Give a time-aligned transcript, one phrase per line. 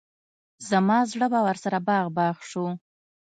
[0.69, 2.65] زما زړه به ورسره باغ باغ شو.